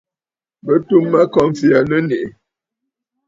Bɨ 0.65 0.73
tum 0.87 1.03
Mâmfɔtì 1.11 1.67
aa 1.77 1.83
nɨ̀ 1.89 1.99
nèʼè. 2.07 2.23